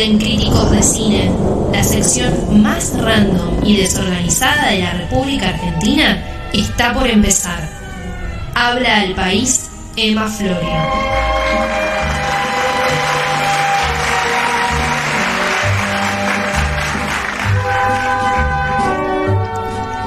[0.00, 1.32] En Críticos de Cine,
[1.72, 6.22] la sección más random y desorganizada de la República Argentina
[6.52, 7.68] está por empezar.
[8.54, 10.68] Habla al país Emma Florio.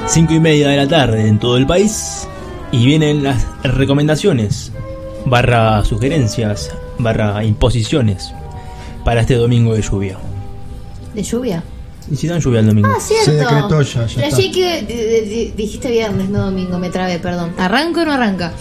[0.07, 2.29] Cinco y media de la tarde en todo el país
[2.71, 4.71] y vienen las recomendaciones,
[5.25, 8.33] barra sugerencias, barra imposiciones
[9.03, 10.17] para este domingo de lluvia.
[11.13, 11.63] ¿De lluvia?
[12.09, 12.89] Y si dan lluvia el domingo.
[12.91, 13.25] Ah, cierto.
[13.25, 14.53] Se decretó ya, ya Flashé está.
[14.53, 17.53] que di- di- di- dijiste viernes, no domingo, me trabé, perdón.
[17.57, 18.51] ¿Arranca o no arranca?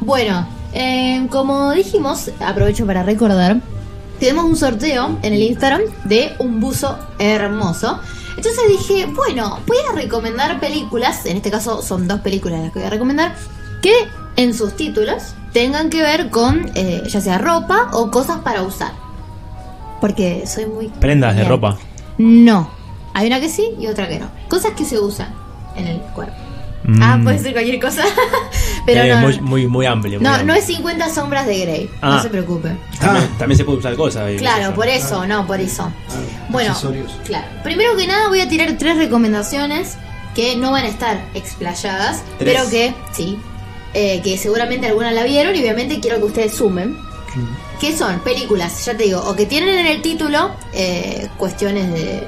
[0.00, 3.60] Bueno, eh, como dijimos, aprovecho para recordar,
[4.18, 7.98] tenemos un sorteo en el Instagram de un buzo hermoso.
[8.36, 12.78] Entonces dije, bueno, voy a recomendar películas, en este caso son dos películas las que
[12.78, 13.34] voy a recomendar,
[13.82, 13.92] que
[14.36, 18.92] en sus títulos tengan que ver con eh, ya sea ropa o cosas para usar.
[20.02, 20.88] Porque soy muy...
[20.88, 21.78] Prendas de ropa.
[22.18, 22.68] No.
[23.14, 24.26] Hay una que sí y otra que no.
[24.48, 25.32] Cosas que se usan
[25.76, 26.34] en el cuerpo.
[26.84, 27.00] Mm.
[27.00, 28.02] Ah, puede ser cualquier cosa.
[28.86, 29.20] Pero Eh, no.
[29.20, 30.18] muy, muy, muy amplio.
[30.18, 30.46] muy no, amplio.
[30.48, 31.90] no es 50 sombras de Grey.
[32.02, 32.20] No Ah.
[32.20, 32.76] se preocupe.
[33.00, 34.28] También, también se puede usar cosas.
[34.28, 35.92] eh, Claro, por eso, no, por eso.
[36.48, 37.12] Bueno, accesorios.
[37.24, 37.46] claro.
[37.62, 39.96] Primero que nada voy a tirar tres recomendaciones
[40.34, 42.54] que no van a estar explayadas, Tres.
[42.56, 43.38] pero que, sí,
[43.94, 46.96] eh, que seguramente algunas la vieron y obviamente quiero que ustedes sumen.
[47.82, 48.20] ¿Qué son?
[48.20, 52.22] Películas, ya te digo, o que tienen en el título eh, cuestiones de,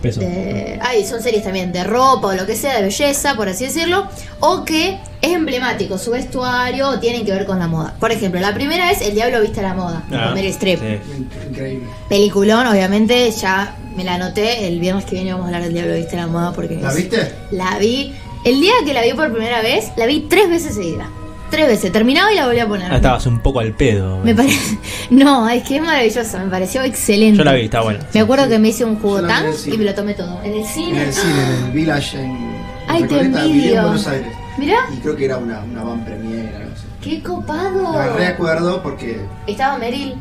[0.00, 0.20] Peso.
[0.20, 3.64] de- ay, son series también de ropa o lo que sea, de belleza, por así
[3.66, 4.06] decirlo,
[4.40, 7.94] o que es emblemático, su vestuario o tienen que ver con la moda.
[8.00, 10.80] Por ejemplo, la primera es El Diablo Viste a la Moda, Ah, con Meryl Streep.
[10.80, 11.26] sí.
[11.50, 11.86] Increíble.
[12.08, 14.68] Peliculón, obviamente, ya me la anoté.
[14.68, 16.76] El viernes que viene vamos a hablar del Diablo Viste a la Moda porque...
[16.76, 17.30] ¿La viste?
[17.50, 18.14] La vi.
[18.44, 21.10] El día que la vi por primera vez, la vi tres veces seguida.
[21.50, 21.90] Tres veces.
[21.92, 22.92] Terminaba y la volví a poner.
[22.92, 24.18] Ah, estabas un poco al pedo.
[24.24, 24.78] Me parece...
[25.10, 27.38] No, es que es maravillosa, me pareció excelente.
[27.38, 28.00] Yo la vi, está buena.
[28.12, 30.40] Me acuerdo que me hice un jugo en tan y me lo tomé todo.
[30.44, 31.02] En el En cine.
[31.04, 33.76] el cine, en el Village, en, en Ay, te envidio.
[33.76, 34.32] en Buenos Aires.
[34.58, 36.84] Mirá, Y creo que era una, una van premiere, algo así.
[37.02, 37.92] qué copado.
[37.94, 40.14] La recuerdo porque Estaba Meryl.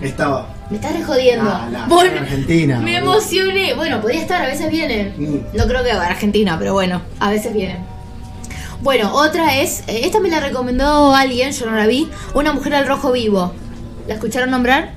[0.00, 1.50] estaba Me estás rejodiendo.
[1.50, 2.78] Ah, la- Bueno, en Argentina.
[2.80, 3.12] Me boludo.
[3.18, 3.74] emocioné.
[3.74, 5.12] Bueno, podía estar, a veces vienen.
[5.18, 5.56] Mm.
[5.58, 7.78] No creo que a Argentina, pero bueno, a veces vienen.
[8.82, 12.74] Bueno, otra es, eh, esta me la recomendó alguien, yo no la vi, Una mujer
[12.74, 13.52] al rojo vivo.
[14.08, 14.94] ¿La escucharon nombrar?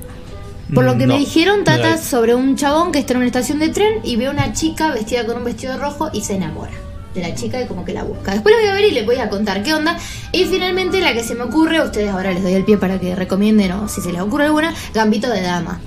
[0.74, 3.70] Por lo que me dijeron, trata sobre un chabón que está en una estación de
[3.70, 6.72] tren y ve a una chica vestida con un vestido rojo y se enamora
[7.14, 8.32] de la chica y como que la busca.
[8.32, 9.96] Después la voy a ver y les voy a contar qué onda.
[10.32, 13.16] Y finalmente la que se me ocurre, ustedes ahora les doy el pie para que
[13.16, 15.80] recomienden o si se les ocurre alguna, Gambito de Dama.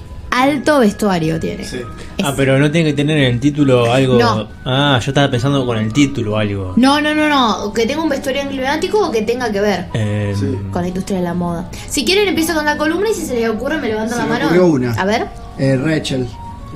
[0.43, 1.65] Alto vestuario tiene.
[1.65, 1.81] Sí.
[2.23, 4.19] Ah, pero no tiene que tener en el título algo.
[4.19, 4.49] No.
[4.65, 6.75] Ah, yo estaba pensando con el título algo.
[6.77, 7.73] No, no, no, no.
[7.73, 10.47] Que tenga un vestuario emblemático o que tenga que ver Eh, Sí.
[10.73, 11.69] con la industria de la moda.
[11.89, 14.25] Si quieren, empiezo con la columna y si se les ocurre, me levantan Se la
[14.25, 14.45] me mano.
[14.47, 14.93] ocurrió una.
[14.93, 15.27] A ver.
[15.59, 16.29] Eh, Rachel.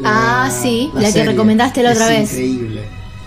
[0.04, 2.32] Ah, sí, la que recomendaste la otra Es vez.
[2.32, 2.80] Increíble.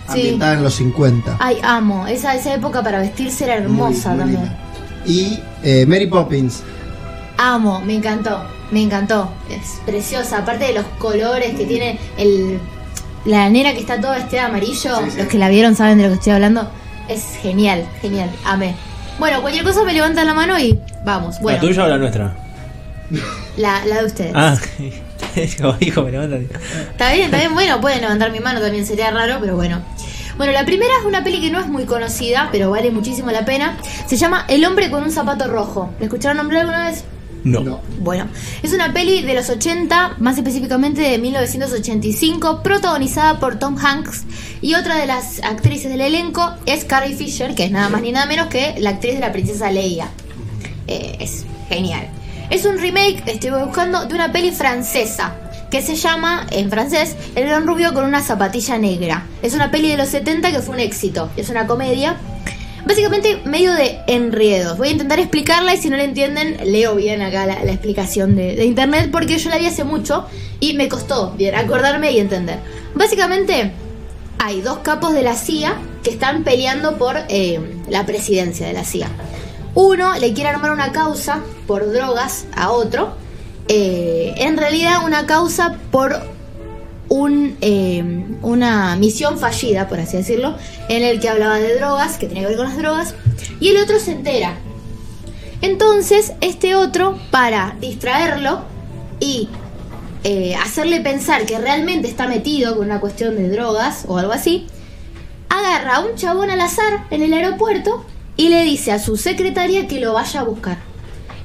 [0.08, 0.12] Sí.
[0.20, 1.38] Ambientada en los 50.
[1.40, 2.06] Ay, amo.
[2.08, 4.42] Esa, esa época para vestirse era hermosa Muy- muy también.
[4.42, 4.60] linda.
[5.06, 6.62] Y eh, Mary Poppins.
[7.38, 8.40] Amo, me encantó.
[8.72, 9.30] Me encantó.
[9.50, 10.40] Es preciosa.
[10.40, 12.60] Aparte de los colores que tiene el.
[13.26, 14.98] La nena que está toda vestida de amarillo.
[15.06, 15.18] Sí, sí.
[15.18, 16.70] Los que la vieron saben de lo que estoy hablando.
[17.08, 18.30] Es genial, genial.
[18.46, 18.76] Amé.
[19.18, 21.40] Bueno, cualquier cosa me levantan la mano y vamos.
[21.40, 22.36] Bueno, ¿La tuya o la nuestra?
[23.58, 24.32] la, la de ustedes.
[24.36, 24.58] Ah,
[25.80, 26.38] dijo, me levanta.
[26.38, 27.54] Está bien, está bien.
[27.54, 29.82] Bueno, pueden levantar mi mano también, sería raro, pero bueno.
[30.38, 33.46] Bueno, la primera es una peli que no es muy conocida, pero vale muchísimo la
[33.46, 33.78] pena.
[34.06, 35.92] Se llama El hombre con un zapato rojo.
[36.00, 37.06] ¿La escucharon nombrar alguna vez?
[37.46, 37.62] No.
[37.62, 37.80] No.
[38.00, 38.28] Bueno,
[38.64, 44.24] es una peli de los 80, más específicamente de 1985, protagonizada por Tom Hanks
[44.62, 48.12] y otra de las actrices del elenco es Carrie Fisher, que es nada más ni
[48.12, 50.10] nada menos que la actriz de la princesa Leia.
[50.88, 52.10] Eh, es genial.
[52.50, 55.36] Es un remake, estoy buscando, de una peli francesa
[55.70, 59.28] que se llama, en francés, El gran rubio con una zapatilla negra.
[59.44, 61.30] Es una peli de los 70 que fue un éxito.
[61.38, 62.18] Es una comedia.
[62.86, 64.78] Básicamente medio de enredos.
[64.78, 68.36] Voy a intentar explicarla y si no la entienden, leo bien acá la, la explicación
[68.36, 70.26] de, de internet porque yo la vi hace mucho
[70.60, 72.60] y me costó bien acordarme y entender.
[72.94, 73.72] Básicamente
[74.38, 77.60] hay dos capos de la CIA que están peleando por eh,
[77.90, 79.10] la presidencia de la CIA.
[79.74, 83.16] Uno le quiere armar una causa por drogas a otro.
[83.68, 86.22] eh, en realidad una causa por
[87.10, 88.04] un, eh,
[88.42, 90.56] una misión fallida, por así decirlo,
[90.90, 93.16] en el que hablaba de drogas, que tenía que ver con las drogas,
[93.60, 94.58] y el otro se entera.
[95.62, 98.62] Entonces, este otro, para distraerlo
[99.20, 99.50] y
[100.24, 104.68] eh, hacerle pensar que realmente está metido con una cuestión de drogas o algo así,
[105.50, 108.06] agarra a un chabón al azar en el aeropuerto
[108.38, 110.78] y le dice a su secretaria que lo vaya a buscar.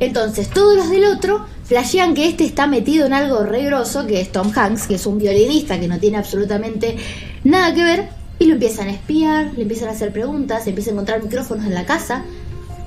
[0.00, 4.20] Entonces, todos los del otro flashean que este está metido en algo re grosso, que
[4.20, 6.96] es Tom Hanks, que es un violinista que no tiene absolutamente
[7.44, 8.08] nada que ver,
[8.40, 11.74] y lo empiezan a espiar, le empiezan a hacer preguntas, empieza a encontrar micrófonos en
[11.74, 12.24] la casa,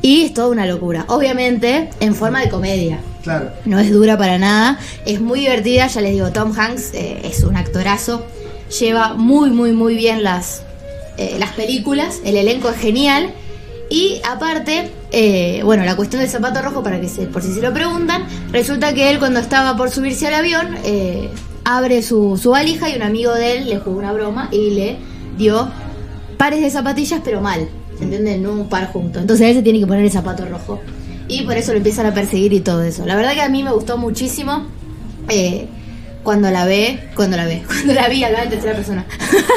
[0.02, 1.06] y es toda una locura.
[1.08, 3.00] Obviamente, en forma de comedia.
[3.24, 3.52] Claro.
[3.64, 7.42] No es dura para nada, es muy divertida, ya les digo, Tom Hanks eh, es
[7.46, 8.26] un actorazo,
[8.82, 10.62] lleva muy, muy, muy bien las,
[11.18, 13.34] eh, las películas, el elenco es genial.
[13.90, 17.62] Y aparte, eh, bueno, la cuestión del zapato rojo, para que se, por si se
[17.62, 21.30] lo preguntan, resulta que él cuando estaba por subirse al avión, eh,
[21.64, 24.98] abre su, su valija y un amigo de él le jugó una broma y le
[25.38, 25.70] dio
[26.38, 28.38] pares de zapatillas, pero mal, ¿se entiende?
[28.38, 29.20] No un par junto.
[29.20, 30.80] Entonces él se tiene que poner el zapato rojo.
[31.28, 33.06] Y por eso lo empiezan a perseguir y todo eso.
[33.06, 34.66] La verdad que a mí me gustó muchísimo.
[35.30, 35.68] eh,
[36.24, 39.06] cuando la ve, cuando la ve, cuando la vi, hablaba en tercera persona.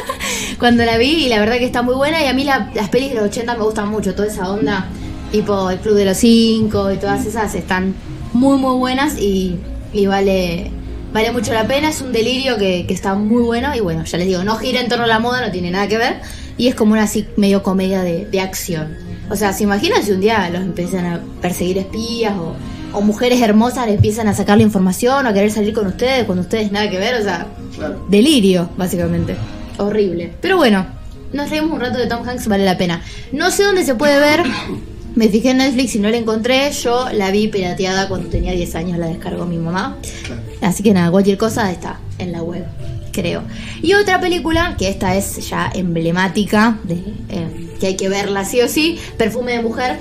[0.59, 2.89] cuando la vi y la verdad que está muy buena y a mí la- las
[2.89, 4.87] pelis de los 80 me gustan mucho, toda esa onda,
[5.33, 7.95] tipo el Club de los Cinco y todas esas están
[8.33, 9.57] muy muy buenas y,
[9.93, 10.71] y vale
[11.13, 14.19] vale mucho la pena, es un delirio que, que está muy bueno y bueno, ya
[14.19, 16.21] les digo, no gira en torno a la moda, no tiene nada que ver
[16.59, 18.97] y es como una así medio comedia de, de acción.
[19.31, 22.55] O sea, ¿se imaginan si un día los empiezan a perseguir espías o,
[22.93, 26.25] o mujeres hermosas le empiezan a sacar la información o a querer salir con ustedes
[26.25, 27.15] cuando ustedes nada que ver?
[27.21, 27.47] O sea,
[27.77, 28.07] Claro.
[28.09, 29.37] delirio, básicamente.
[29.79, 30.33] Horrible.
[30.41, 30.87] Pero bueno,
[31.33, 33.03] nos reímos un rato de Tom Hanks, vale la pena.
[33.33, 34.43] No sé dónde se puede ver.
[35.15, 36.71] Me fijé en Netflix y no la encontré.
[36.73, 39.97] Yo la vi pirateada cuando tenía 10 años, la descargó mi mamá.
[40.27, 40.43] Claro.
[40.61, 42.65] Así que nada, cualquier cosa está en la web,
[43.13, 43.43] creo.
[43.83, 46.95] Y otra película, que esta es ya emblemática, de,
[47.31, 49.97] eh, que hay que verla sí o sí, Perfume de Mujer.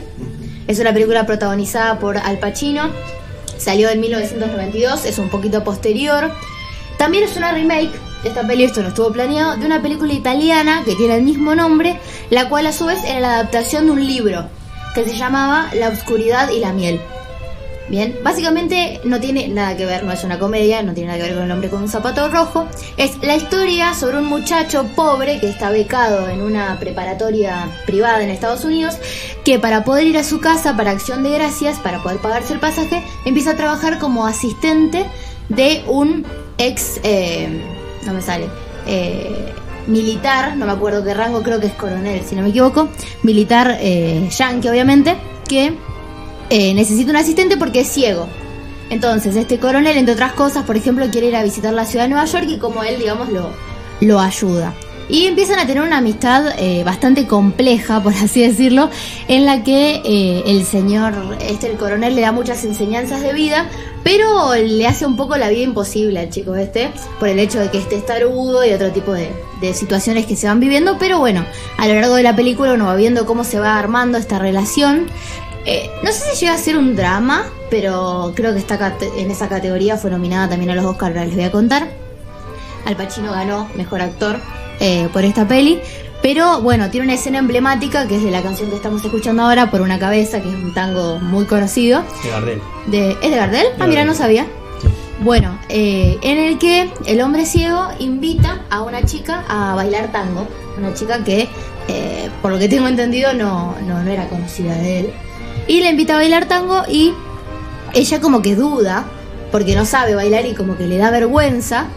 [0.67, 2.89] Es una película protagonizada por Al Pacino.
[3.57, 6.31] Salió en 1992, es un poquito posterior.
[6.97, 7.91] También es una remake,
[8.23, 11.99] esta peli, esto no estuvo planeado, de una película italiana que tiene el mismo nombre,
[12.31, 14.49] la cual a su vez era la adaptación de un libro
[14.95, 16.99] que se llamaba La Oscuridad y la Miel.
[17.87, 21.25] Bien, básicamente no tiene nada que ver, no es una comedia, no tiene nada que
[21.27, 22.67] ver con el hombre con un zapato rojo.
[22.97, 28.31] Es la historia sobre un muchacho pobre que está becado en una preparatoria privada en
[28.31, 28.95] Estados Unidos,
[29.43, 32.59] que para poder ir a su casa para acción de gracias, para poder pagarse el
[32.59, 35.05] pasaje, empieza a trabajar como asistente
[35.49, 36.25] de un
[36.57, 37.61] ex, eh,
[38.03, 38.47] no me sale,
[38.87, 39.53] eh,
[39.85, 42.89] militar, no me acuerdo qué rango, creo que es coronel, si no me equivoco,
[43.21, 45.15] militar eh, yankee obviamente,
[45.47, 45.77] que
[46.49, 48.27] eh, necesita un asistente porque es ciego.
[48.89, 52.09] Entonces, este coronel, entre otras cosas, por ejemplo, quiere ir a visitar la ciudad de
[52.09, 53.49] Nueva York y como él, digamos, lo,
[54.01, 54.73] lo ayuda.
[55.07, 58.89] Y empiezan a tener una amistad eh, bastante compleja, por así decirlo,
[59.27, 63.67] en la que eh, el señor, este, el coronel, le da muchas enseñanzas de vida,
[64.03, 67.69] pero le hace un poco la vida imposible al chico este, por el hecho de
[67.69, 69.31] que esté tarudo y otro tipo de,
[69.61, 70.97] de situaciones que se van viviendo.
[70.99, 71.45] Pero bueno,
[71.77, 75.07] a lo largo de la película uno va viendo cómo se va armando esta relación.
[75.65, 79.49] Eh, no sé si llega a ser un drama, pero creo que está en esa
[79.49, 81.89] categoría fue nominada también a los Oscars, ahora les voy a contar.
[82.85, 84.39] Al Pacino ganó Mejor Actor
[84.79, 85.79] eh, por esta peli.
[86.21, 89.69] Pero bueno, tiene una escena emblemática que es de la canción que estamos escuchando ahora,
[89.69, 92.03] Por una cabeza, que es un tango muy conocido.
[92.23, 92.61] De Gardel.
[92.87, 93.67] De, ¿Es de Gardel?
[93.79, 94.45] Ah, mira, no sabía.
[94.81, 94.87] Sí.
[95.21, 100.47] Bueno, eh, en el que el hombre ciego invita a una chica a bailar tango.
[100.77, 101.47] Una chica que,
[101.87, 105.13] eh, por lo que tengo entendido, no, no, no era conocida de él.
[105.67, 107.13] Y le invita a bailar tango y
[107.93, 109.05] ella como que duda,
[109.51, 111.87] porque no sabe bailar y como que le da vergüenza.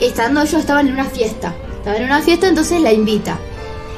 [0.00, 1.54] Estando yo estaba en una fiesta.
[1.78, 3.38] Estaba en una fiesta, entonces la invita.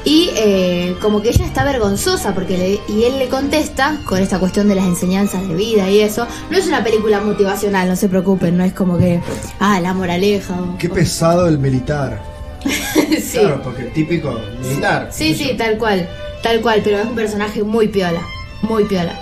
[0.03, 4.39] Y eh, como que ella está vergonzosa porque le- y él le contesta con esta
[4.39, 6.25] cuestión de las enseñanzas de vida y eso.
[6.49, 9.21] No es una película motivacional, no se preocupen, no es como que,
[9.59, 10.55] ah, la moraleja.
[10.59, 12.19] o- Qué pesado el militar.
[12.65, 13.37] sí.
[13.39, 15.09] Claro, porque el típico militar.
[15.11, 15.57] Sí, sí, yo.
[15.57, 16.09] tal cual,
[16.41, 18.21] tal cual, pero es un personaje muy piola,
[18.61, 19.19] muy piola.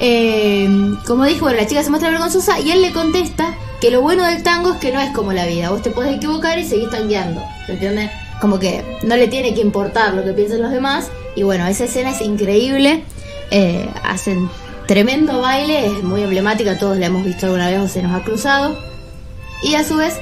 [0.00, 0.68] Eh,
[1.06, 4.24] como dijo, bueno, la chica se muestra vergonzosa y él le contesta que lo bueno
[4.24, 6.90] del tango es que no es como la vida, vos te podés equivocar y seguís
[6.90, 8.10] tangueando, ¿se entiende?
[8.40, 11.84] Como que no le tiene que importar lo que piensen los demás y bueno, esa
[11.84, 13.04] escena es increíble,
[13.50, 14.48] eh, hacen
[14.86, 18.24] tremendo baile, es muy emblemática, todos la hemos visto alguna vez o se nos ha
[18.24, 18.76] cruzado.
[19.62, 20.14] Y a su vez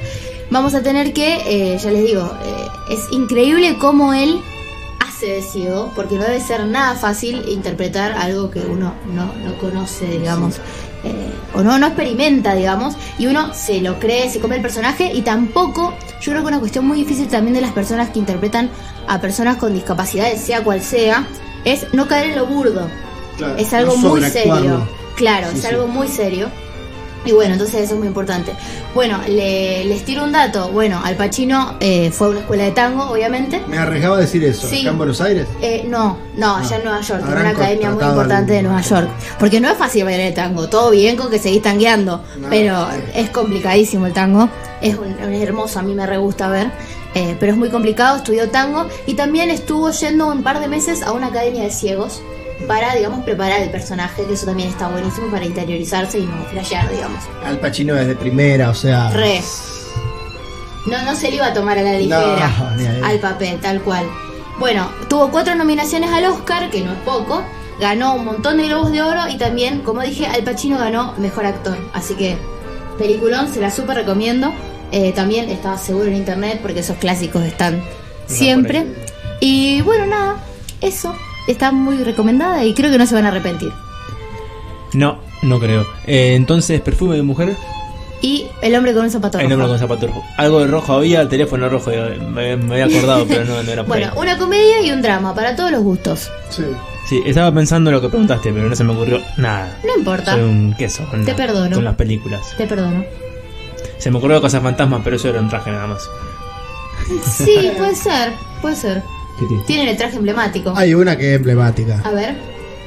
[0.51, 4.41] vamos a tener que, eh, ya les digo, eh, es increíble cómo él
[5.21, 9.55] hace de ciego, porque no debe ser nada fácil interpretar algo que uno no, no
[9.59, 10.57] conoce, digamos,
[11.05, 15.13] eh, o no, no experimenta, digamos, y uno se lo cree, se come el personaje,
[15.13, 18.71] y tampoco, yo creo que una cuestión muy difícil también de las personas que interpretan
[19.09, 21.27] a personas con discapacidades, sea cual sea,
[21.65, 22.89] es no caer en lo burdo.
[23.37, 24.87] Claro, Es algo no muy serio.
[25.17, 25.67] Claro, Sí, es sí.
[25.69, 26.49] algo muy serio.
[27.25, 28.53] Y bueno, entonces eso es muy importante.
[28.95, 30.71] Bueno, le- les tiro un dato.
[30.71, 33.61] Bueno, Al Pacino eh, fue a una escuela de tango, obviamente.
[33.69, 34.67] Me arriesgaba a decir eso.
[34.67, 34.81] Sí.
[34.81, 35.47] ¿Acá en Buenos Aires?
[35.61, 39.09] Eh, no, no, allá en Nueva York, en una academia muy importante de Nueva York.
[39.39, 42.87] Porque no es fácil bailar el tango, todo bien con que seguís tangueando, No, pero
[43.15, 44.49] es complicadísimo el tango.
[44.81, 46.71] Es, un- es hermoso, a mí me re gusta ver,
[47.15, 51.03] eh, pero es muy complicado, estudió tango y también estuvo yendo un par de meses
[51.03, 52.23] a una academia de ciegos
[52.67, 56.91] para, digamos, preparar el personaje, que eso también está buenísimo para interiorizarse y no flashear,
[56.91, 57.23] digamos.
[57.45, 59.11] Al Pacino desde primera, o sea.
[59.11, 59.43] Re.
[60.87, 64.07] No, no se le iba a tomar a la ligera No, al papel, tal cual.
[64.59, 67.43] Bueno, tuvo cuatro nominaciones al Oscar, que no es poco.
[67.81, 71.47] Ganó un montón de globos de oro y también, como dije, Al Pacino ganó mejor
[71.47, 71.79] actor.
[71.95, 72.37] Así que,
[72.99, 74.53] peliculón, se la súper recomiendo.
[74.93, 77.83] Eh, también está seguro en internet porque esos clásicos están
[78.27, 78.87] siempre.
[79.41, 80.37] Y bueno, nada,
[80.83, 81.15] eso.
[81.49, 83.73] Está muy recomendada y creo que no se van a arrepentir.
[84.93, 85.87] No, no creo.
[86.07, 87.57] Eh, entonces, perfume de mujer.
[88.23, 89.51] Y El hombre con un zapato El rojo.
[89.57, 90.25] nombre con zapato rojo.
[90.37, 91.91] Algo de rojo había, teléfono rojo.
[91.91, 94.19] eh, Me, me había acordado, pero no, no era por Bueno, ahí.
[94.19, 96.31] una comedia y un drama, para todos los gustos.
[96.51, 96.65] Sí.
[97.09, 99.79] Sí, estaba pensando en lo que preguntaste, pero no se me ocurrió nada.
[99.85, 100.33] No importa.
[100.35, 101.75] Soy un queso con, Te la- perdono.
[101.77, 102.55] con las películas.
[102.59, 103.03] Te perdono.
[103.99, 106.03] Se me ocurrió cosas fantasmas, pero eso era un traje nada más.
[107.25, 109.03] Sí, puede ser, puede ser.
[109.39, 109.63] ¿Qué tiene?
[109.65, 110.73] Tienen el traje emblemático.
[110.77, 112.01] Hay una que es emblemática.
[112.05, 112.35] A ver.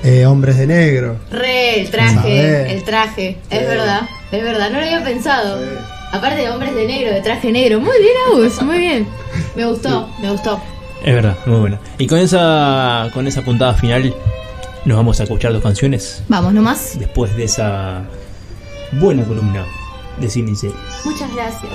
[0.04, 1.18] Eh, Hombres de Negro.
[1.32, 3.38] Re, el traje, el traje.
[3.50, 5.64] Es verdad, es verdad, no lo había pensado.
[5.64, 5.70] Sí.
[6.12, 7.80] Aparte de hombres de negro, de traje negro.
[7.80, 9.08] Muy bien, Agus, muy bien.
[9.56, 10.62] Me gustó, me gustó.
[11.04, 11.80] Es verdad, muy buena.
[11.98, 14.14] Y con esa, con esa puntada final,
[14.86, 17.00] nos vamos a escuchar dos canciones Vamos nomás.
[17.00, 18.04] después de esa
[18.92, 19.66] buena columna
[20.20, 20.78] de cine y series.
[21.06, 21.72] Muchas gracias.